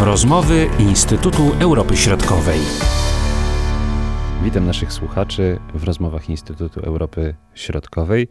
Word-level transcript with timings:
Rozmowy 0.00 0.66
Instytutu 0.78 1.42
Europy 1.60 1.96
Środkowej. 1.96 2.58
Witam 4.44 4.66
naszych 4.66 4.92
słuchaczy 4.92 5.58
w 5.74 5.84
rozmowach 5.84 6.30
Instytutu 6.30 6.80
Europy 6.80 7.34
Środkowej. 7.54 8.28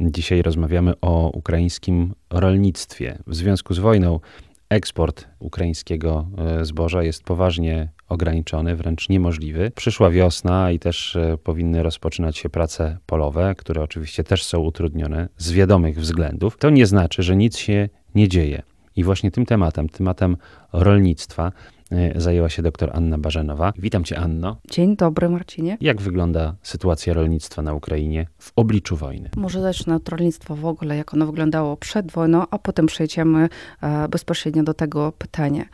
Dzisiaj 0.00 0.42
rozmawiamy 0.42 0.92
o 1.00 1.30
ukraińskim 1.30 2.14
rolnictwie. 2.30 3.18
W 3.26 3.34
związku 3.34 3.74
z 3.74 3.78
wojną 3.78 4.20
eksport 4.68 5.28
ukraińskiego 5.38 6.26
e, 6.38 6.64
zboża 6.64 7.02
jest 7.02 7.24
poważnie 7.24 7.88
ograniczony, 8.08 8.76
wręcz 8.76 9.08
niemożliwy. 9.08 9.70
Przyszła 9.74 10.10
wiosna 10.10 10.70
i 10.70 10.78
też 10.78 11.16
e, 11.16 11.38
powinny 11.38 11.82
rozpoczynać 11.82 12.38
się 12.38 12.48
prace 12.48 12.98
polowe, 13.06 13.54
które 13.58 13.82
oczywiście 13.82 14.24
też 14.24 14.44
są 14.44 14.58
utrudnione 14.58 15.28
z 15.36 15.52
wiadomych 15.52 16.00
względów. 16.00 16.56
To 16.56 16.70
nie 16.70 16.86
znaczy, 16.86 17.22
że 17.22 17.36
nic 17.36 17.56
się 17.56 17.88
nie 18.14 18.28
dzieje. 18.28 18.62
I 18.96 19.04
właśnie 19.04 19.30
tym 19.30 19.46
tematem, 19.46 19.88
tematem 19.88 20.36
rolnictwa, 20.72 21.52
e, 21.90 22.20
zajęła 22.20 22.48
się 22.48 22.62
dr 22.62 22.90
Anna 22.94 23.18
Barzenowa. 23.18 23.72
Witam 23.78 24.04
cię, 24.04 24.18
Anno. 24.18 24.56
Dzień 24.70 24.96
dobry, 24.96 25.28
Marcinie. 25.28 25.78
Jak 25.80 26.02
wygląda 26.02 26.54
sytuacja 26.62 27.14
rolnictwa 27.14 27.62
na 27.62 27.74
Ukrainie 27.74 28.26
w 28.38 28.52
obliczu 28.56 28.96
wojny? 28.96 29.30
Może 29.36 29.60
zacznę 29.60 29.94
od 29.94 30.08
rolnictwa 30.08 30.54
w 30.54 30.66
ogóle, 30.66 30.96
jak 30.96 31.14
ono 31.14 31.26
wyglądało 31.26 31.76
przed 31.76 32.12
wojną, 32.12 32.44
a 32.50 32.58
potem 32.58 32.86
przejdziemy 32.86 33.48
e, 33.80 34.08
bezpośrednio 34.08 34.62
do 34.62 34.74
tego 34.74 35.12
pytania. 35.18 35.64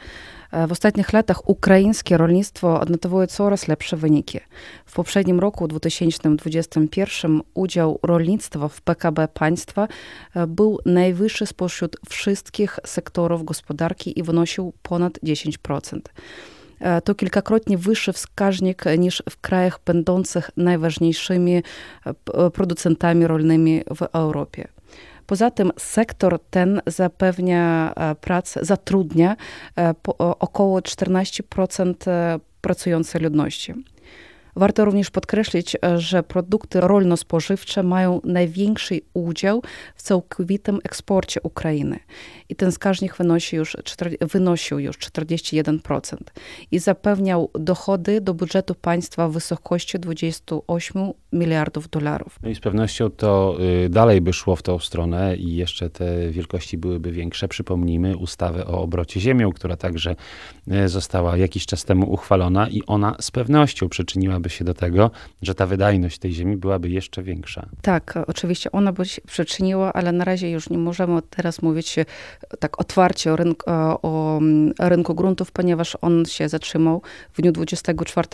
E, 0.52 0.66
w 0.66 0.72
ostatnich 0.72 1.12
latach 1.12 1.48
ukraińskie 1.48 2.16
rolnictwo 2.16 2.80
odnotowuje 2.80 3.26
coraz 3.26 3.68
lepsze 3.68 3.96
wyniki. 3.96 4.40
W 4.86 4.94
poprzednim 4.94 5.40
roku, 5.40 5.68
2021, 5.68 7.40
udział 7.54 7.98
rolnictwa 8.02 8.68
w 8.68 8.80
PKB 8.80 9.28
państwa 9.28 9.88
e, 10.34 10.46
był 10.46 10.78
najwyższy 10.86 11.46
spośród 11.46 11.96
wszystkich 12.08 12.78
sektorów 12.86 13.44
gospodarki 13.44 14.18
i 14.18 14.22
wynosił 14.22 14.72
ponad 14.82 15.18
10% 15.24 16.00
e, 16.80 17.00
to 17.00 17.14
kilkakrotnie 17.14 17.78
wyższy 17.78 18.12
wskaźnik 18.12 18.84
niż 18.98 19.22
w 19.30 19.40
krajach 19.40 19.80
będących 19.84 20.50
najważniejszymi 20.56 21.62
producentami 22.52 23.26
rolnymi 23.26 23.82
w 23.96 24.02
Europie. 24.02 24.77
Poza 25.28 25.50
tym 25.50 25.72
sektor 25.78 26.40
ten 26.50 26.80
zapewnia 26.86 27.92
e, 27.96 28.14
pracę, 28.14 28.64
zatrudnia 28.64 29.36
e, 29.78 29.94
około 30.18 30.80
14% 30.80 32.10
e, 32.10 32.38
pracującej 32.60 33.20
ludności. 33.20 33.74
Warto 34.58 34.84
również 34.84 35.10
podkreślić, 35.10 35.76
że 35.96 36.22
produkty 36.22 36.80
rolno-spożywcze 36.80 37.82
mają 37.82 38.20
największy 38.24 39.00
udział 39.14 39.62
w 39.94 40.02
całkowitym 40.02 40.78
eksporcie 40.84 41.40
Ukrainy. 41.42 41.98
I 42.48 42.56
ten 42.56 42.70
wskaźnik 42.70 43.16
wynosi 43.16 43.56
już, 43.56 43.76
wynosił 44.20 44.78
już 44.78 44.98
41% 44.98 46.16
i 46.70 46.78
zapewniał 46.78 47.50
dochody 47.54 48.20
do 48.20 48.34
budżetu 48.34 48.74
państwa 48.74 49.28
w 49.28 49.32
wysokości 49.32 49.98
28 49.98 51.12
miliardów 51.32 51.90
dolarów. 51.90 52.38
No 52.42 52.48
i 52.48 52.54
z 52.54 52.60
pewnością 52.60 53.10
to 53.10 53.58
y, 53.84 53.88
dalej 53.88 54.20
by 54.20 54.32
szło 54.32 54.56
w 54.56 54.62
tą 54.62 54.78
stronę 54.78 55.36
i 55.36 55.56
jeszcze 55.56 55.90
te 55.90 56.30
wielkości 56.30 56.78
byłyby 56.78 57.12
większe. 57.12 57.48
Przypomnijmy 57.48 58.16
ustawę 58.16 58.66
o 58.66 58.82
obrocie 58.82 59.20
ziemią, 59.20 59.52
która 59.52 59.76
także 59.76 60.16
y, 60.72 60.88
została 60.88 61.36
jakiś 61.36 61.66
czas 61.66 61.84
temu 61.84 62.12
uchwalona 62.12 62.68
i 62.68 62.82
ona 62.86 63.16
z 63.20 63.30
pewnością 63.30 63.88
przyczyniłaby 63.88 64.47
się 64.48 64.64
do 64.64 64.74
tego, 64.74 65.10
że 65.42 65.54
ta 65.54 65.66
wydajność 65.66 66.18
tej 66.18 66.32
ziemi 66.32 66.56
byłaby 66.56 66.90
jeszcze 66.90 67.22
większa. 67.22 67.68
Tak, 67.82 68.18
oczywiście 68.26 68.72
ona 68.72 68.92
by 68.92 69.04
się 69.04 69.22
przyczyniła, 69.22 69.92
ale 69.92 70.12
na 70.12 70.24
razie 70.24 70.50
już 70.50 70.70
nie 70.70 70.78
możemy 70.78 71.22
teraz 71.30 71.62
mówić 71.62 71.96
tak 72.58 72.80
otwarcie 72.80 73.32
o, 73.32 73.36
rynku, 73.36 73.70
o 74.02 74.40
rynku 74.78 75.14
gruntów, 75.14 75.52
ponieważ 75.52 75.96
on 76.00 76.24
się 76.24 76.48
zatrzymał 76.48 77.02
w 77.32 77.42
dniu 77.42 77.52
24 77.52 78.28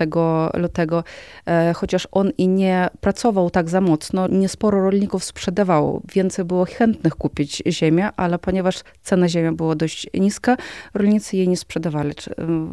lutego, 0.54 1.04
e, 1.46 1.72
chociaż 1.72 2.08
on 2.12 2.30
i 2.38 2.48
nie 2.48 2.88
pracował 3.00 3.50
tak 3.50 3.68
za 3.68 3.80
mocno, 3.80 4.28
niesporo 4.28 4.80
rolników 4.82 5.24
sprzedawało. 5.24 6.02
Więcej 6.14 6.44
było 6.44 6.64
chętnych 6.64 7.14
kupić 7.14 7.62
ziemię, 7.68 8.08
ale 8.16 8.38
ponieważ 8.38 8.80
cena 9.02 9.28
ziemi 9.28 9.56
była 9.56 9.74
dość 9.74 10.06
niska, 10.14 10.56
rolnicy 10.94 11.36
jej 11.36 11.48
nie 11.48 11.56
sprzedawali. 11.56 12.10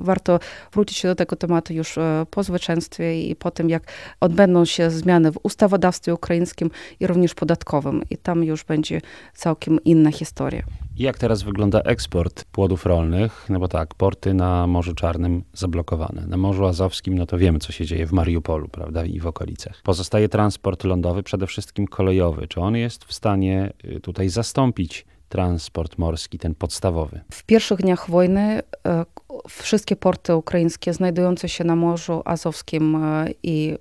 Warto 0.01 0.39
wrócić 0.73 1.03
do 1.03 1.15
tego 1.15 1.35
tematu 1.35 1.73
już 1.73 1.99
po 2.31 2.43
zwycięstwie 2.43 3.20
i 3.29 3.35
po 3.35 3.51
tym, 3.51 3.69
jak 3.69 3.83
odbędą 4.19 4.65
się 4.65 4.89
zmiany 4.89 5.31
w 5.31 5.39
ustawodawstwie 5.43 6.13
ukraińskim 6.13 6.71
i 6.99 7.07
również 7.07 7.33
podatkowym. 7.33 8.01
I 8.09 8.17
tam 8.17 8.43
już 8.43 8.63
będzie 8.63 9.01
całkiem 9.33 9.83
inna 9.85 10.11
historia. 10.11 10.63
Jak 10.97 11.17
teraz 11.17 11.43
wygląda 11.43 11.81
eksport 11.81 12.43
płodów 12.43 12.85
rolnych? 12.85 13.45
No 13.49 13.59
bo 13.59 13.67
tak, 13.67 13.95
porty 13.95 14.33
na 14.33 14.67
Morzu 14.67 14.93
Czarnym 14.93 15.43
zablokowane. 15.53 16.27
Na 16.27 16.37
Morzu 16.37 16.65
Azowskim, 16.65 17.17
no 17.17 17.25
to 17.25 17.37
wiemy, 17.37 17.59
co 17.59 17.71
się 17.71 17.85
dzieje 17.85 18.05
w 18.05 18.11
Mariupolu, 18.11 18.67
prawda, 18.67 19.05
i 19.05 19.19
w 19.19 19.27
okolicach. 19.27 19.81
Pozostaje 19.83 20.29
transport 20.29 20.83
lądowy, 20.83 21.23
przede 21.23 21.47
wszystkim 21.47 21.87
kolejowy. 21.87 22.47
Czy 22.47 22.59
on 22.59 22.75
jest 22.75 23.05
w 23.05 23.13
stanie 23.13 23.73
y, 23.85 23.99
tutaj 23.99 24.29
zastąpić 24.29 25.05
transport 25.31 25.97
morski, 25.97 26.39
ten 26.39 26.55
podstawowy? 26.55 27.21
W 27.31 27.43
pierwszych 27.43 27.79
dniach 27.79 28.09
wojny 28.09 28.61
e, 28.87 29.05
wszystkie 29.49 29.95
porty 29.95 30.35
ukraińskie 30.35 30.93
znajdujące 30.93 31.49
się 31.49 31.63
na 31.63 31.75
Morzu 31.75 32.21
Azowskim 32.25 32.95
e, 32.95 33.25
i 33.43 33.77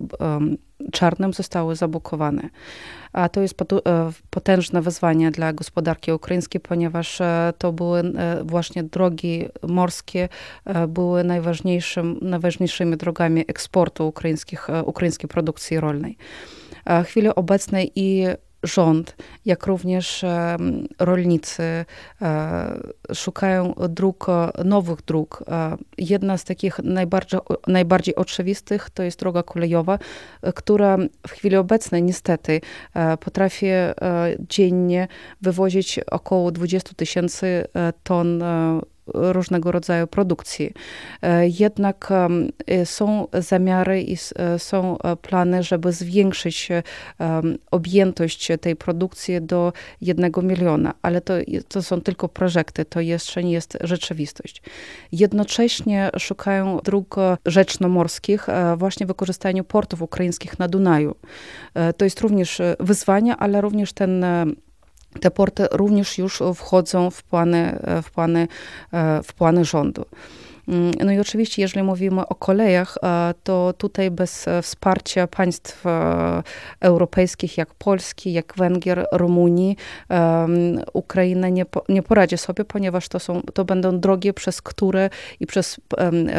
Czarnym 0.91 1.33
zostały 1.33 1.75
zablokowane. 1.75 2.49
A 3.13 3.29
to 3.29 3.41
jest 3.41 3.61
e, 3.61 3.65
potężne 4.29 4.81
wyzwanie 4.81 5.31
dla 5.31 5.53
gospodarki 5.53 6.11
ukraińskiej, 6.11 6.61
ponieważ 6.61 7.19
to 7.57 7.71
były 7.71 8.03
właśnie 8.43 8.83
drogi 8.83 9.45
morskie, 9.67 10.29
były 10.87 11.23
najważniejszym, 11.23 12.19
najważniejszymi 12.21 12.97
drogami 12.97 13.41
eksportu 13.47 14.07
ukraińskich, 14.07 14.67
ukraińskiej 14.85 15.29
produkcji 15.29 15.79
rolnej. 15.79 16.17
W 16.85 17.05
chwili 17.05 17.27
obecnej 17.35 17.91
i 17.95 18.25
rząd, 18.63 19.15
jak 19.45 19.67
również 19.67 20.25
rolnicy 20.99 21.63
e, 22.21 22.79
szukają 23.13 23.73
dróg, 23.89 24.27
nowych 24.65 25.01
dróg. 25.01 25.43
E, 25.47 25.77
jedna 25.97 26.37
z 26.37 26.43
takich 26.43 26.79
najbardziej, 26.79 27.39
najbardziej 27.67 28.15
oczywistych 28.15 28.89
to 28.89 29.03
jest 29.03 29.19
droga 29.19 29.43
kolejowa, 29.43 29.99
która 30.55 30.97
w 31.27 31.31
chwili 31.31 31.55
obecnej 31.55 32.03
niestety 32.03 32.61
e, 32.93 33.17
potrafi 33.17 33.65
dziennie 34.49 35.07
wywozić 35.41 35.99
około 35.99 36.51
20 36.51 36.93
tysięcy 36.95 37.65
ton 38.03 38.43
różnego 39.13 39.71
rodzaju 39.71 40.07
produkcji. 40.07 40.73
E, 41.21 41.47
jednak 41.47 42.09
e, 42.67 42.85
są 42.85 43.27
zamiary 43.33 44.01
i 44.01 44.17
e, 44.35 44.59
są 44.59 44.97
plany, 45.21 45.63
żeby 45.63 45.91
zwiększyć 45.91 46.69
objętość 47.71 48.47
tej 48.61 48.75
produkcji 48.75 49.41
do 49.41 49.73
jednego 50.01 50.41
miliona, 50.41 50.93
ale 51.01 51.21
to, 51.21 51.33
to 51.67 51.83
są 51.83 52.01
tylko 52.01 52.29
projekty, 52.29 52.85
to 52.85 52.99
jeszcze 52.99 53.43
nie 53.43 53.51
jest 53.51 53.77
rzeczywistość. 53.81 54.61
Jednocześnie 55.11 56.09
szukają 56.17 56.77
dróg 56.77 57.15
rzecznomorskich 57.45 58.47
właśnie 58.77 59.05
wykorzystaniu 59.05 59.63
portów 59.63 60.01
ukraińskich 60.01 60.59
na 60.59 60.67
Dunaju. 60.67 61.15
To 61.97 62.05
jest 62.05 62.21
również 62.21 62.61
wyzwanie, 62.79 63.35
ale 63.35 63.61
również 63.61 63.93
ten 63.93 64.25
te 65.19 65.31
porty 65.31 65.67
również 65.71 66.17
już 66.17 66.43
wchodzą 66.55 67.09
w 67.09 67.23
plany, 67.23 67.79
w 68.03 68.11
plany, 68.11 68.47
w 69.23 69.33
plany 69.33 69.65
rządu. 69.65 70.05
Mm, 70.67 70.91
no 71.05 71.11
i 71.11 71.19
oczywiście, 71.19 71.61
jeżeli 71.61 71.83
mówimy 71.83 72.27
o 72.27 72.35
kolejach, 72.35 72.97
e, 73.03 73.33
to 73.43 73.73
tutaj 73.77 74.11
bez 74.11 74.47
e, 74.47 74.61
wsparcia 74.61 75.27
państw 75.27 75.85
e, 75.85 76.43
europejskich, 76.79 77.57
jak 77.57 77.73
Polski, 77.73 78.33
jak 78.33 78.53
Węgier, 78.57 79.07
Rumunii, 79.11 79.77
Ukraina 80.93 81.49
nie, 81.49 81.65
nie 81.89 82.03
poradzi 82.03 82.37
sobie, 82.37 82.65
ponieważ 82.65 83.07
to, 83.07 83.19
są, 83.19 83.41
to 83.53 83.65
będą 83.65 83.99
drogi, 83.99 84.33
przez 84.33 84.61
które 84.61 85.09
i 85.39 85.47
przez, 85.47 85.79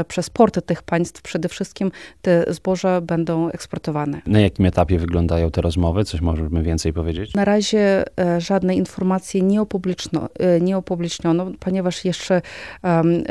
przez 0.09 0.31
porty 0.31 0.63
tych 0.63 0.83
państw 0.83 1.23
przede 1.23 1.49
wszystkim 1.49 1.91
te 2.23 2.53
zboża 2.53 3.01
będą 3.01 3.49
eksportowane. 3.49 4.21
Na 4.27 4.41
jakim 4.41 4.67
etapie 4.67 4.99
wyglądają 4.99 5.51
te 5.51 5.61
rozmowy? 5.61 6.05
Coś 6.05 6.21
możemy 6.21 6.63
więcej 6.63 6.93
powiedzieć? 6.93 7.35
Na 7.35 7.45
razie 7.45 8.05
żadnej 8.39 8.77
informacji 8.77 9.43
nie, 9.43 9.63
opubliczno, 9.63 10.29
nie 10.61 10.77
opubliczniono, 10.77 11.47
ponieważ 11.61 12.05
jeszcze 12.05 12.43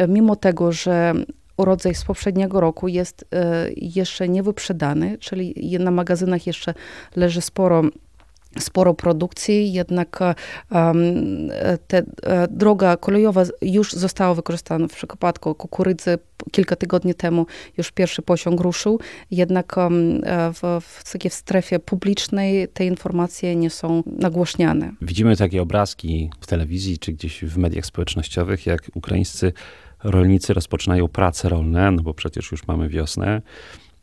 mimo 0.07 0.35
tego, 0.35 0.71
że 0.71 0.80
że 0.83 1.13
urodzaj 1.57 1.95
z 1.95 2.03
poprzedniego 2.03 2.59
roku 2.59 2.87
jest 2.87 3.25
e, 3.31 3.67
jeszcze 3.75 4.29
niewyprzedany, 4.29 5.17
czyli 5.17 5.77
na 5.79 5.91
magazynach 5.91 6.47
jeszcze 6.47 6.73
leży 7.15 7.41
sporo 7.41 7.83
sporo 8.59 8.93
produkcji, 8.93 9.73
jednak 9.73 10.19
um, 10.71 11.03
droga 12.49 12.97
kolejowa 12.97 13.43
już 13.61 13.93
została 13.93 14.33
wykorzystana 14.35 14.87
w 14.87 14.91
przypadku 14.91 15.55
kukurydzy. 15.55 16.17
Kilka 16.51 16.75
tygodni 16.75 17.15
temu 17.15 17.45
już 17.77 17.91
pierwszy 17.91 18.21
pociąg 18.21 18.61
ruszył, 18.61 18.99
jednak 19.31 19.75
w, 20.53 20.81
w, 20.81 20.91
w 21.29 21.33
strefie 21.33 21.79
publicznej 21.79 22.67
te 22.67 22.85
informacje 22.85 23.55
nie 23.55 23.69
są 23.69 24.03
nagłośniane. 24.05 24.91
Widzimy 25.01 25.37
takie 25.37 25.61
obrazki 25.61 26.29
w 26.39 26.47
telewizji 26.47 26.99
czy 26.99 27.13
gdzieś 27.13 27.45
w 27.45 27.57
mediach 27.57 27.85
społecznościowych, 27.85 28.65
jak 28.65 28.81
ukraińscy 28.93 29.53
rolnicy 30.03 30.53
rozpoczynają 30.53 31.07
prace 31.07 31.49
rolne, 31.49 31.91
no 31.91 32.01
bo 32.01 32.13
przecież 32.13 32.51
już 32.51 32.67
mamy 32.67 32.89
wiosnę. 32.89 33.41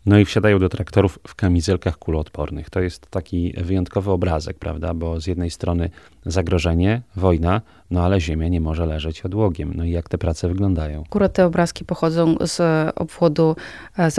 No 0.08 0.18
i 0.18 0.24
wsiadają 0.24 0.58
do 0.58 0.68
traktorów 0.68 1.18
w 1.26 1.34
kamizelkach 1.34 1.98
kuloodpornych. 1.98 2.70
To 2.70 2.80
jest 2.80 3.06
taki 3.10 3.54
wyjątkowy 3.56 4.10
obrazek, 4.10 4.58
prawda? 4.58 4.94
Bo 4.94 5.20
z 5.20 5.26
jednej 5.26 5.50
strony 5.50 5.90
zagrożenie, 6.26 7.02
wojna, 7.16 7.60
no 7.90 8.04
ale 8.04 8.20
ziemia 8.20 8.48
nie 8.48 8.60
może 8.60 8.86
leżeć 8.86 9.24
odłogiem. 9.24 9.72
No 9.74 9.84
i 9.84 9.90
jak 9.90 10.08
te 10.08 10.18
prace 10.18 10.48
wyglądają? 10.48 11.02
Akurat 11.06 11.32
te 11.32 11.46
obrazki 11.46 11.84
pochodzą 11.84 12.36
z 12.40 12.60
obwodu 12.96 13.56
e, 13.98 14.10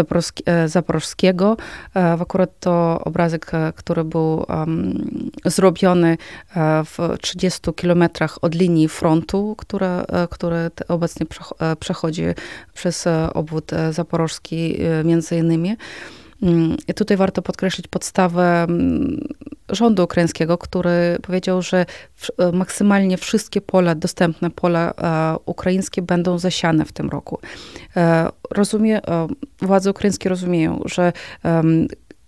Zaporoski, 0.67 1.27
e. 1.27 1.33
E, 1.95 2.11
akurat 2.21 2.59
to 2.59 2.99
obrazek, 3.03 3.51
który 3.75 4.03
był 4.03 4.45
um, 4.49 5.31
zrobiony 5.45 6.17
w 6.85 7.17
30 7.21 7.73
kilometrach 7.75 8.37
od 8.41 8.55
linii 8.55 8.87
frontu, 8.87 9.55
która, 9.57 10.05
które 10.29 10.71
obecnie 10.87 11.25
przechodzi 11.79 12.23
przez 12.73 13.05
obwód 13.33 13.71
zaporożski 13.91 14.77
między 15.03 15.37
innymi. 15.37 15.75
Mm, 16.43 16.77
tutaj 16.95 17.17
warto 17.17 17.41
podkreślić 17.41 17.87
podstawę 17.87 18.63
mm, 18.63 19.27
rządu 19.69 20.03
ukraińskiego, 20.03 20.57
który 20.57 21.17
powiedział, 21.21 21.61
że 21.61 21.85
e, 22.37 22.51
maksymalnie 22.51 23.17
wszystkie 23.17 23.61
pola, 23.61 23.95
dostępne 23.95 24.49
pola 24.49 24.93
e, 24.97 25.35
ukraińskie 25.45 26.01
będą 26.01 26.37
zasiane 26.37 26.85
w 26.85 26.91
tym 26.91 27.09
roku. 27.09 27.39
E, 27.97 28.29
rozumie, 28.51 29.01
władze 29.61 29.91
ukraińskie 29.91 30.29
rozumieją, 30.29 30.81
że 30.85 31.13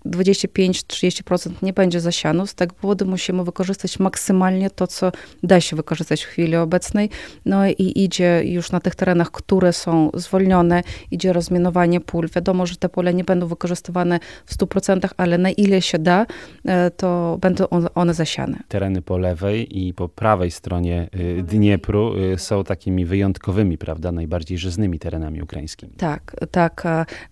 25-30% 0.06 1.52
nie 1.62 1.74
będzie 1.74 2.00
zasiano. 2.00 2.48
Z 2.48 2.56
tego 2.56 2.76
powodu 2.82 3.06
musimy 3.06 3.44
wykorzystać 3.44 4.00
maksymalnie 4.00 4.70
to, 4.70 4.88
co 4.88 5.12
da 5.44 5.62
się 5.62 5.76
wykorzystać 5.76 6.24
w 6.24 6.28
chwili 6.28 6.56
obecnej. 6.56 7.10
No 7.46 7.68
i 7.68 7.94
idzie 7.96 8.42
już 8.46 8.72
na 8.72 8.80
tych 8.80 8.96
terenach, 8.96 9.32
które 9.32 9.74
są 9.74 10.10
zwolnione, 10.14 10.84
idzie 11.12 11.34
rozmianowanie 11.34 12.02
pól. 12.02 12.30
Wiadomo, 12.36 12.66
że 12.66 12.76
te 12.76 12.90
pole 12.90 13.14
nie 13.14 13.24
będą 13.24 13.48
wykorzystywane 13.48 14.20
w 14.46 14.58
100%, 14.58 15.10
ale 15.18 15.38
na 15.38 15.50
ile 15.50 15.82
się 15.82 16.00
da, 16.00 16.26
e, 16.66 16.92
to 16.92 17.38
będą 17.42 17.66
one 17.96 18.14
zasiane. 18.14 18.60
Tereny 18.68 19.02
po 19.02 19.18
lewej 19.18 19.88
i 19.88 19.94
po 19.94 20.10
prawej 20.10 20.52
stronie 20.52 21.10
y, 21.16 21.44
Dniepru 21.44 22.18
y, 22.18 22.38
są 22.38 22.64
takimi 22.64 23.06
wyjątkowymi, 23.06 23.78
prawda, 23.78 24.12
najbardziej 24.12 24.58
żyznymi 24.58 25.00
terenami 25.00 25.42
ukraińskimi. 25.42 25.94
Tak, 25.98 26.36
tak. 26.52 26.84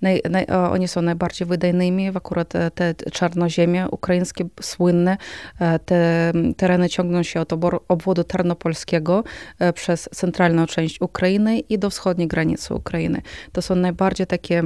Naj, 0.02 0.22
naj, 0.30 0.46
oni 0.72 0.88
są 0.88 1.02
najbardziej 1.02 1.48
wydajnymi. 1.48 2.10
Akurat 2.16 2.54
te 2.76 2.94
czarnoziemie 3.12 3.88
ukraińskie 3.92 4.46
słynne. 4.62 5.18
E, 5.60 5.80
te 5.80 6.32
tereny 6.58 6.90
ciągną 6.90 7.24
się 7.24 7.40
od 7.42 7.54
obwodu 7.88 8.24
tarnopolskiego 8.24 9.24
e, 9.60 9.74
przez 9.74 10.10
centralną 10.14 10.66
część 10.66 11.02
Ukrainy 11.02 11.60
i 11.60 11.80
do 11.80 11.90
wschodniej 11.90 12.28
granicy 12.28 12.74
Ukrainy. 12.74 13.22
To 13.52 13.62
są 13.62 13.76
najbardziej 13.76 14.28
takie 14.28 14.60
e, 14.60 14.64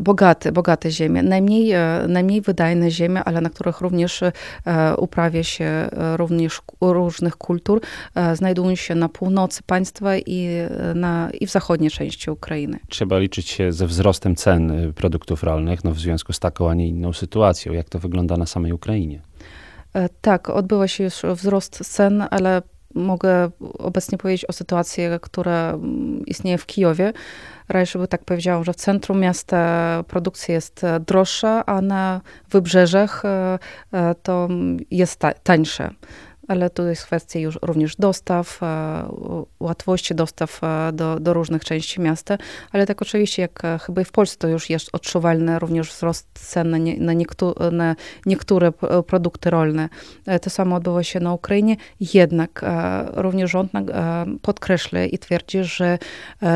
bogate, 0.00 0.52
bogate 0.52 0.90
ziemie, 0.90 1.22
najmniej, 1.22 1.72
e, 1.72 2.04
najmniej 2.08 2.40
wydajne 2.40 2.90
ziemie, 2.90 3.24
ale 3.24 3.40
na 3.40 3.50
których 3.50 3.80
również 3.80 4.22
e, 4.22 4.32
uprawia 4.96 5.42
się 5.42 5.88
również 6.16 6.62
różnych 6.80 7.36
kultur, 7.36 7.80
znajdują 8.34 8.74
się 8.74 8.94
na 8.94 9.08
północy 9.08 9.62
państwa 9.62 10.16
i, 10.16 10.48
na, 10.94 11.30
i 11.40 11.46
w 11.46 11.50
zachodniej 11.50 11.90
części 11.90 12.30
Ukrainy. 12.30 12.78
Trzeba 12.88 13.18
liczyć 13.18 13.48
się 13.48 13.72
ze 13.72 13.86
wzrostem 13.86 14.36
cen 14.36 14.92
produktów 14.92 15.42
rolnych 15.42 15.84
no 15.84 15.90
w 15.90 15.98
związku 15.98 16.32
z 16.32 16.40
taką, 16.40 16.70
a 16.70 16.74
nie 16.74 16.88
inną 16.88 17.12
sytuacją. 17.12 17.72
Jak 17.72 17.88
to 17.88 17.98
wygląda 17.98 18.36
na 18.36 18.46
samej 18.46 18.72
Ukrainie? 18.72 19.20
Tak, 20.20 20.50
odbywa 20.50 20.88
się 20.88 21.04
już 21.04 21.22
wzrost 21.34 21.86
cen, 21.86 22.24
ale 22.30 22.62
mogę 22.94 23.50
obecnie 23.78 24.18
powiedzieć 24.18 24.44
o 24.44 24.52
sytuacji, 24.52 25.04
która 25.20 25.70
mm, 25.70 26.26
istnieje 26.26 26.58
w 26.58 26.66
Kijowie. 26.66 27.12
Raczej 27.68 28.00
by 28.00 28.08
tak 28.08 28.24
powiedziałam, 28.24 28.64
że 28.64 28.72
w 28.72 28.76
centrum 28.76 29.20
miasta 29.20 30.04
produkcja 30.08 30.54
jest 30.54 30.82
droższa, 31.06 31.66
a 31.66 31.80
na 31.80 32.20
wybrzeżach 32.50 33.24
e, 33.24 33.58
e, 33.92 34.14
to 34.14 34.48
jest 34.90 35.20
tańsze 35.42 35.90
ale 36.50 36.70
tu 36.70 36.86
jest 36.86 37.04
kwestia 37.04 37.38
już 37.38 37.58
również 37.62 37.96
dostaw, 37.96 38.62
e, 38.62 38.66
łatwości 39.60 40.14
dostaw 40.14 40.64
e, 40.64 40.92
do, 40.92 41.20
do 41.20 41.34
różnych 41.34 41.64
części 41.64 42.00
miasta, 42.00 42.38
ale 42.72 42.86
tak 42.86 43.02
oczywiście 43.02 43.42
jak 43.42 43.64
e, 43.64 43.78
chyba 43.78 44.02
i 44.02 44.04
w 44.04 44.12
Polsce 44.12 44.36
to 44.38 44.48
już 44.48 44.70
jest 44.70 44.88
odczuwalny 44.92 45.58
również 45.58 45.88
wzrost 45.88 46.28
cen 46.34 46.70
na, 46.70 46.78
nie, 46.78 47.00
na, 47.00 47.14
niektó- 47.14 47.72
na 47.72 47.96
niektóre 48.26 48.72
produkty 49.06 49.50
rolne. 49.50 49.88
To 50.42 50.50
samo 50.50 50.76
odbywa 50.76 51.02
się 51.02 51.20
na 51.20 51.34
Ukrainie, 51.34 51.76
jednak 52.00 52.64
również 53.12 53.50
rząd 53.50 53.72
podkreśla 54.42 55.04
i 55.04 55.18
twierdzi, 55.18 55.64
że 55.64 55.98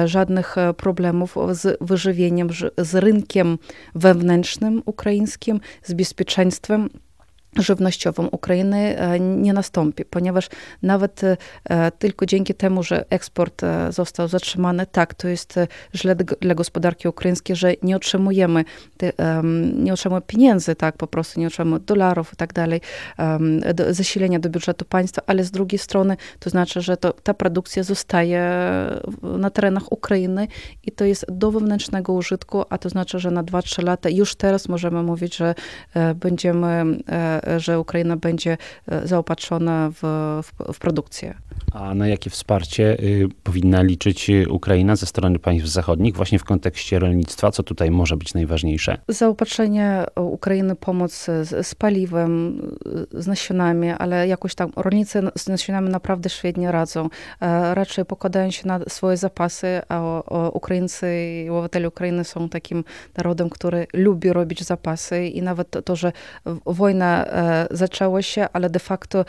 żadnych 0.05 0.57
problemów 0.77 1.37
z 1.51 1.79
wyżywieniem, 1.81 2.49
z 2.79 2.95
rynkiem 2.95 3.59
wewnętrznym 3.95 4.83
ukraińskim, 4.87 5.61
z 5.83 5.93
bezpieczeństwem 5.93 6.89
żywnościową 7.63 8.27
Ukrainy 8.27 8.99
e, 8.99 9.21
nie 9.21 9.53
nastąpi, 9.53 10.05
ponieważ 10.05 10.49
nawet 10.83 11.21
e, 11.25 11.37
tylko 11.99 12.27
dzięki 12.27 12.55
temu, 12.55 12.83
że 12.83 13.05
eksport 13.11 13.63
e, 13.63 13.93
został 13.93 14.29
zatrzymany, 14.29 14.87
tak, 14.87 15.15
to 15.15 15.29
jest 15.29 15.55
źle 15.95 16.17
dla 16.17 16.55
gospodarki 16.55 17.09
ukraińskiej, 17.09 17.57
że 17.57 17.75
nie 17.83 17.97
otrzymujemy, 17.97 18.65
nie 19.75 19.93
otrzymujemy 19.93 20.27
pieniędzy, 20.27 20.75
tak, 20.75 20.97
po 20.97 21.07
prostu 21.07 21.41
nie 21.41 21.47
otrzymujemy 21.47 21.85
dolarów 21.85 22.33
i 22.33 22.37
tak 22.37 22.53
dalej, 22.53 22.81
zasilenia 23.91 24.39
do 24.39 24.49
budżetu 24.49 24.85
państwa, 24.85 25.23
ale 25.27 25.45
z 25.45 25.51
drugiej 25.51 25.79
strony 25.79 26.17
to 26.39 26.51
znaczy, 26.51 26.81
że 26.81 26.97
to, 26.97 27.13
ta 27.13 27.35
produkcja 27.35 27.83
zostaje 27.83 28.41
na 29.23 29.51
terenach 29.51 29.93
Ukrainy 29.93 30.49
i 30.83 30.93
to 30.93 31.05
jest 31.05 31.27
do 31.29 31.51
wewnętrznego 31.51 32.13
użytku, 32.13 32.65
a 32.71 32.79
to 32.79 32.89
znaczy, 32.89 33.19
że 33.19 33.31
na 33.31 33.45
2-3 33.45 33.85
lata 33.85 34.09
już 34.09 34.35
teraz 34.35 34.69
możemy 34.69 35.03
mówić, 35.03 35.37
że 35.37 35.55
będziemy 36.15 36.85
że 37.57 37.81
Ukraina 37.81 38.17
będzie 38.17 38.57
e, 38.89 39.07
zaopatrzona 39.07 39.91
w, 39.91 40.03
w, 40.43 40.75
w 40.75 40.79
produkcję. 40.79 41.35
A 41.75 41.95
na 41.95 42.09
jakie 42.09 42.31
wsparcie 42.31 42.97
y, 43.01 43.29
powinna 43.43 43.83
liczyć 43.83 44.31
Ukraina 44.51 44.97
ze 44.97 45.07
strony 45.07 45.39
państw 45.39 45.69
zachodnich, 45.69 46.17
właśnie 46.17 46.39
w 46.39 46.45
kontekście 46.45 46.99
rolnictwa? 46.99 47.51
Co 47.51 47.63
tutaj 47.63 47.91
może 47.91 48.17
być 48.17 48.35
najważniejsze? 48.35 48.99
Zaopatrzenie 49.09 50.05
Ukrainy, 50.17 50.77
pomoc 50.77 51.25
z, 51.25 51.67
z 51.67 51.75
paliwem, 51.75 52.63
z 53.13 53.27
nasionami, 53.27 53.91
ale 53.91 54.29
jakoś 54.29 54.55
tam 54.55 54.71
rolnicy 54.77 55.23
z 55.37 55.49
nasionami 55.49 55.89
naprawdę 55.89 56.31
świetnie 56.31 56.73
radzą. 56.73 57.09
E, 57.41 57.75
raczej 57.75 58.05
pokładają 58.05 58.51
się 58.51 58.69
na 58.69 58.81
swoje 58.89 59.17
zapasy, 59.17 59.81
a 59.89 60.23
Ukraińcy 60.53 61.07
i 61.45 61.51
obywatele 61.51 61.89
Ukrainy 61.89 62.25
są 62.25 62.49
takim 62.49 62.85
narodem, 63.17 63.51
który 63.51 63.87
lubi 63.93 64.33
robić 64.33 64.65
zapasy 64.65 65.27
i 65.27 65.43
nawet 65.43 65.71
to, 65.71 65.83
to 65.83 65.97
że 65.97 66.13
wojna 66.67 67.27
e, 67.27 67.67
zaczęła 67.71 68.23
się, 68.23 68.47
ale 68.53 68.71
de 68.71 68.81
facto 68.81 69.25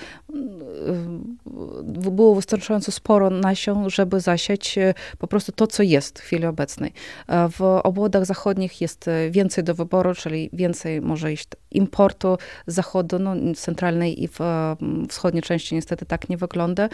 było 2.12 2.36
wystarczająco 2.36 2.92
sporo 2.92 3.30
nasion, 3.30 3.90
żeby 3.90 4.20
zasiać 4.20 4.78
e, 4.78 4.94
po 5.18 5.28
prostu 5.28 5.52
to, 5.52 5.68
co 5.68 5.84
jest 5.84 6.20
w 6.20 6.22
chwili 6.22 6.46
obecnej. 6.46 6.94
E, 7.28 7.50
w 7.50 7.62
obwodach 7.62 8.26
zachodnich 8.26 8.82
jest 8.82 9.08
e, 9.08 9.32
więcej 9.32 9.64
do 9.64 9.76
wyboru, 9.76 10.16
czyli 10.16 10.50
więcej 10.54 11.02
może 11.02 11.34
iść 11.34 11.48
importu 11.72 12.38
z 12.68 12.74
zachodu, 12.74 13.20
no, 13.20 13.36
centralnej 13.56 14.24
i 14.24 14.28
w 14.28 14.40
wschodniej 15.10 15.44
części 15.44 15.76
niestety 15.76 16.06
tak 16.06 16.30
nie 16.30 16.38
wygląda. 16.38 16.90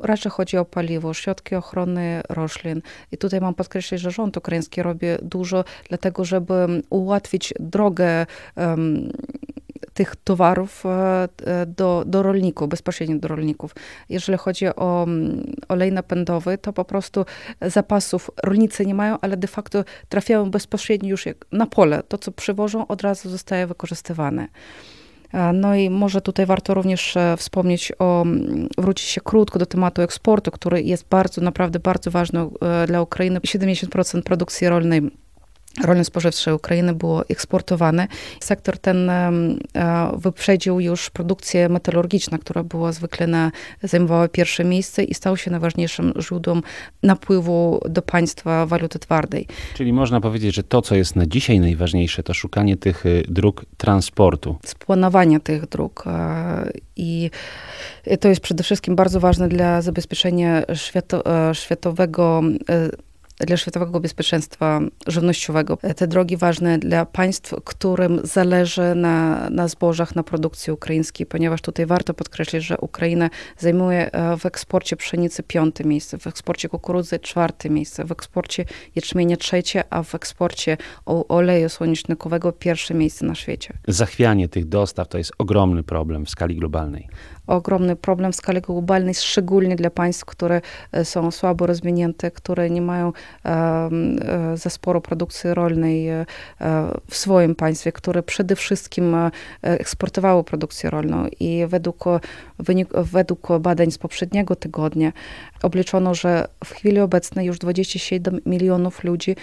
Raczej 0.00 0.32
chodzi 0.32 0.56
o 0.56 0.64
paliwo, 0.64 1.14
środki 1.14 1.54
ochrony 1.54 2.20
roślin. 2.28 2.82
I 3.12 3.18
tutaj 3.18 3.40
mam 3.40 3.54
podkreślić, 3.54 4.00
że 4.00 4.10
rząd 4.10 4.36
ukraiński 4.36 4.82
robi 4.82 5.06
dużo 5.22 5.64
dlatego, 5.88 6.24
żeby 6.24 6.82
ułatwić 6.90 7.54
drogę 7.60 8.26
um, 8.56 9.12
tych 9.94 10.16
towarów 10.16 10.86
e, 10.86 11.28
e, 11.44 11.66
do, 11.66 12.04
do 12.06 12.22
rolników, 12.22 12.68
bezpośrednio 12.68 13.18
do 13.18 13.28
rolników. 13.28 13.74
Jeżeli 14.08 14.38
chodzi 14.38 14.66
o 14.66 15.02
mm, 15.02 15.52
olej 15.68 15.92
napędowy, 15.92 16.58
to 16.58 16.72
po 16.72 16.84
prostu 16.84 17.24
zapasów 17.60 18.30
rolnicy 18.44 18.86
nie 18.86 18.94
mają, 18.94 19.16
ale 19.20 19.36
de 19.36 19.48
facto 19.48 19.84
trafiają 20.08 20.50
bezpośrednio 20.50 21.08
już 21.08 21.28
na 21.52 21.66
pole. 21.66 22.02
To, 22.08 22.18
co 22.18 22.32
przywożą, 22.32 22.86
od 22.86 23.02
razu 23.02 23.30
zostaje 23.30 23.66
wykorzystywane. 23.66 24.48
E, 25.32 25.52
no 25.52 25.74
i 25.74 25.90
może 25.90 26.20
tutaj 26.20 26.46
warto 26.46 26.74
również 26.74 27.14
wspomnieć 27.36 27.92
o, 27.98 28.22
mm, 28.22 28.68
wrócić 28.78 29.08
się 29.08 29.20
krótko 29.20 29.58
do 29.58 29.66
tematu 29.66 30.02
eksportu, 30.02 30.50
który 30.50 30.82
jest 30.82 31.08
bardzo, 31.08 31.40
naprawdę 31.40 31.78
bardzo 31.78 32.10
ważny 32.10 32.46
dla 32.86 33.02
Ukrainy. 33.02 33.40
70% 33.40 34.22
produkcji 34.22 34.68
rolnej 34.68 35.10
rolno-spożywcze 35.84 36.54
Ukrainy 36.54 36.94
było 36.94 37.28
eksportowane. 37.28 38.08
Sektor 38.40 38.78
ten 38.78 39.10
e, 39.10 39.32
wyprzedził 40.16 40.80
już 40.80 41.10
produkcję 41.10 41.68
metalurgiczną, 41.68 42.38
która 42.38 42.62
była 42.62 42.92
zwykle 42.92 43.26
na, 43.26 43.50
zajmowała 43.82 44.28
pierwsze 44.28 44.64
miejsce 44.64 45.04
i 45.04 45.14
stał 45.14 45.36
się 45.36 45.50
najważniejszym 45.50 46.12
źródłem 46.20 46.62
napływu 47.02 47.80
do 47.88 48.02
państwa 48.02 48.66
waluty 48.66 48.98
twardej. 48.98 49.46
Czyli 49.74 49.92
można 49.92 50.20
powiedzieć, 50.20 50.54
że 50.54 50.62
to, 50.62 50.82
co 50.82 50.94
jest 50.94 51.16
na 51.16 51.26
dzisiaj 51.26 51.60
najważniejsze, 51.60 52.22
to 52.22 52.34
szukanie 52.34 52.76
tych 52.76 53.06
y, 53.06 53.22
dróg 53.28 53.64
transportu. 53.76 54.56
Splanowanie 54.64 55.40
tych 55.40 55.68
dróg 55.68 56.04
e, 56.06 56.70
i 56.96 57.30
to 58.20 58.28
jest 58.28 58.40
przede 58.40 58.64
wszystkim 58.64 58.96
bardzo 58.96 59.20
ważne 59.20 59.48
dla 59.48 59.82
zabezpieczenia 59.82 60.62
świato, 60.74 61.48
e, 61.50 61.54
światowego 61.54 62.42
dla 63.46 63.56
światowego 63.56 64.00
bezpieczeństwa 64.00 64.80
żywnościowego. 65.06 65.78
Te 65.96 66.06
drogi 66.06 66.36
ważne 66.36 66.78
dla 66.78 67.06
państw, 67.06 67.54
którym 67.64 68.20
zależy 68.24 68.94
na, 68.94 69.50
na 69.50 69.68
zbożach, 69.68 70.16
na 70.16 70.22
produkcji 70.22 70.72
ukraińskiej, 70.72 71.26
ponieważ 71.26 71.60
tutaj 71.60 71.86
warto 71.86 72.14
podkreślić, 72.14 72.64
że 72.64 72.78
Ukraina 72.78 73.30
zajmuje 73.58 74.12
e, 74.12 74.36
w 74.36 74.46
eksporcie 74.46 74.96
pszenicy 74.96 75.42
piąte 75.42 75.84
miejsce, 75.84 76.18
w 76.18 76.26
eksporcie 76.26 76.68
kukurydzy 76.68 77.18
czwarte 77.18 77.70
miejsce, 77.70 78.04
w 78.04 78.12
eksporcie 78.12 78.64
jęczmienia 78.96 79.36
trzecie, 79.36 79.84
a 79.90 80.02
w 80.02 80.14
eksporcie 80.14 80.76
oleju 81.06 81.68
słonecznikowego 81.68 82.52
pierwsze 82.52 82.94
miejsce 82.94 83.26
na 83.26 83.34
świecie. 83.34 83.74
Zachwianie 83.88 84.48
tych 84.48 84.68
dostaw 84.68 85.08
to 85.08 85.18
jest 85.18 85.32
ogromny 85.38 85.82
problem 85.82 86.26
w 86.26 86.30
skali 86.30 86.56
globalnej 86.56 87.08
ogromny 87.46 87.96
problem 87.96 88.32
w 88.32 88.36
skali 88.36 88.60
globalnej, 88.60 89.14
szczególnie 89.14 89.76
dla 89.76 89.90
państw, 89.90 90.24
które 90.24 90.60
e, 90.92 91.04
są 91.04 91.30
słabo 91.30 91.66
rozwinięte, 91.66 92.30
które 92.30 92.70
nie 92.70 92.82
mają 92.82 93.12
e, 93.44 93.90
za 94.54 94.70
sporo 94.70 95.00
produkcji 95.00 95.54
rolnej 95.54 96.08
e, 96.08 96.26
w 97.10 97.16
swoim 97.16 97.54
państwie, 97.54 97.92
które 97.92 98.22
przede 98.22 98.56
wszystkim 98.56 99.16
eksportowały 99.62 100.44
produkcję 100.44 100.90
rolną. 100.90 101.26
I 101.40 101.64
według, 101.68 102.04
wynik, 102.58 102.88
według 102.94 103.48
badań 103.60 103.90
z 103.90 103.98
poprzedniego 103.98 104.56
tygodnia 104.56 105.12
obliczono, 105.62 106.14
że 106.14 106.48
w 106.64 106.70
chwili 106.70 107.00
obecnej 107.00 107.46
już 107.46 107.58
27 107.58 108.40
milionów 108.46 109.04
ludzi 109.04 109.36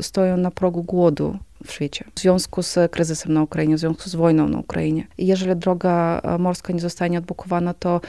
stoją 0.00 0.36
na 0.36 0.50
progu 0.50 0.82
głodu 0.82 1.38
w 1.66 1.72
świecie 1.72 2.04
w 2.14 2.20
związku 2.20 2.62
z 2.62 2.90
kryzysem 2.90 3.32
na 3.32 3.42
Ukrainie, 3.42 3.76
w 3.76 3.78
związku 3.78 4.10
z 4.10 4.14
wojną 4.14 4.48
na 4.48 4.58
Ukrainie. 4.58 5.06
Jeżeli 5.18 5.56
droga 5.56 6.20
e, 6.24 6.38
morska 6.38 6.72
nie 6.72 6.80
zostanie 6.80 7.18
odblokowana, 7.18 7.74
to 7.74 8.00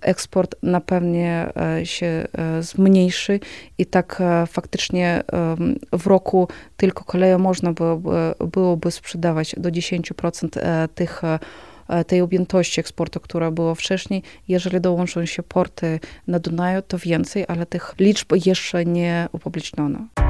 eksport 0.00 0.54
na 0.62 0.80
pewnie 0.80 1.48
e, 1.56 1.86
się 1.86 2.06
e, 2.06 2.62
zmniejszy 2.62 3.40
i 3.78 3.86
tak 3.86 4.22
faktycznie 4.46 5.22
w 5.92 6.06
roku 6.06 6.48
tylko 6.76 7.04
koleją 7.04 7.38
można 7.38 7.72
byłoby, 7.72 8.10
byłoby 8.52 8.90
sprzedawać 8.90 9.54
do 9.58 9.70
10% 9.70 10.88
tych 10.94 11.22
tej 12.06 12.20
objętości 12.20 12.80
eksportu, 12.80 13.20
która 13.20 13.50
była 13.50 13.74
wcześniej. 13.74 14.22
Jeżeli 14.48 14.80
dołączą 14.80 15.26
się 15.26 15.42
porty 15.42 16.00
na 16.26 16.38
Dunaju, 16.38 16.82
to 16.82 16.98
więcej, 16.98 17.44
ale 17.48 17.66
tych 17.66 17.94
liczb 17.98 18.32
jeszcze 18.46 18.84
nie 18.84 19.28
upubliczniono. 19.32 20.29